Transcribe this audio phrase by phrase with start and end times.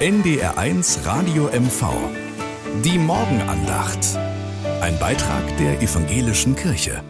[0.00, 1.92] NDR1 Radio MV.
[2.82, 4.16] Die Morgenandacht.
[4.80, 7.04] Ein Beitrag der evangelischen Kirche.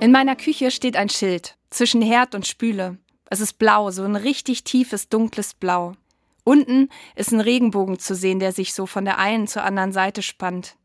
[0.00, 2.98] In meiner Küche steht ein Schild zwischen Herd und Spüle.
[3.30, 5.94] Es ist blau, so ein richtig tiefes, dunkles Blau.
[6.44, 10.20] Unten ist ein Regenbogen zu sehen, der sich so von der einen zur anderen Seite
[10.20, 10.76] spannt.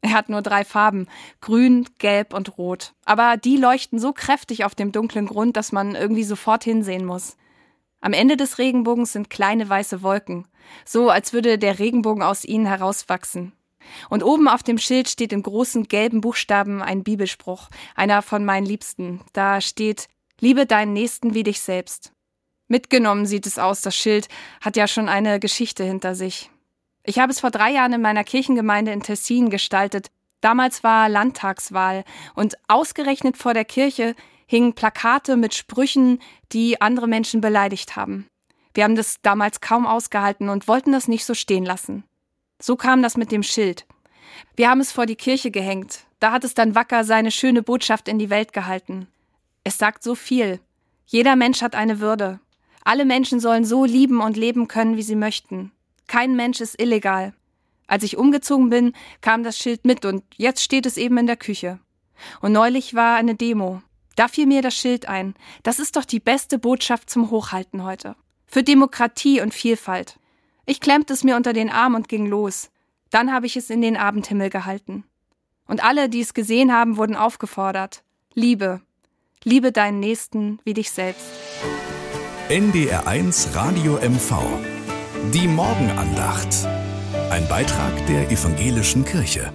[0.00, 1.06] Er hat nur drei Farben,
[1.40, 2.92] grün, gelb und rot.
[3.04, 7.36] Aber die leuchten so kräftig auf dem dunklen Grund, dass man irgendwie sofort hinsehen muss.
[8.04, 10.46] Am Ende des Regenbogens sind kleine weiße Wolken,
[10.84, 13.52] so als würde der Regenbogen aus ihnen herauswachsen.
[14.10, 18.66] Und oben auf dem Schild steht in großen gelben Buchstaben ein Bibelspruch, einer von meinen
[18.66, 19.22] Liebsten.
[19.32, 22.12] Da steht, Liebe deinen Nächsten wie dich selbst.
[22.68, 24.28] Mitgenommen sieht es aus, das Schild
[24.60, 26.50] hat ja schon eine Geschichte hinter sich.
[27.04, 30.10] Ich habe es vor drei Jahren in meiner Kirchengemeinde in Tessin gestaltet.
[30.42, 34.14] Damals war Landtagswahl und ausgerechnet vor der Kirche
[34.46, 36.20] hingen Plakate mit Sprüchen,
[36.52, 38.26] die andere Menschen beleidigt haben.
[38.74, 42.04] Wir haben das damals kaum ausgehalten und wollten das nicht so stehen lassen.
[42.60, 43.86] So kam das mit dem Schild.
[44.56, 46.06] Wir haben es vor die Kirche gehängt.
[46.18, 49.06] Da hat es dann wacker seine schöne Botschaft in die Welt gehalten.
[49.62, 50.60] Es sagt so viel.
[51.06, 52.40] Jeder Mensch hat eine Würde.
[52.82, 55.72] Alle Menschen sollen so lieben und leben können, wie sie möchten.
[56.06, 57.32] Kein Mensch ist illegal.
[57.86, 61.36] Als ich umgezogen bin, kam das Schild mit und jetzt steht es eben in der
[61.36, 61.78] Küche.
[62.40, 63.82] Und neulich war eine Demo.
[64.16, 65.34] Da fiel mir das Schild ein.
[65.62, 68.16] Das ist doch die beste Botschaft zum Hochhalten heute.
[68.46, 70.18] Für Demokratie und Vielfalt.
[70.66, 72.70] Ich klemmte es mir unter den Arm und ging los.
[73.10, 75.04] Dann habe ich es in den Abendhimmel gehalten.
[75.66, 78.04] Und alle, die es gesehen haben, wurden aufgefordert.
[78.34, 78.80] Liebe.
[79.42, 81.26] Liebe deinen Nächsten wie dich selbst.
[82.48, 84.34] NDR1 Radio MV.
[85.32, 86.66] Die Morgenandacht.
[87.30, 89.52] Ein Beitrag der evangelischen Kirche.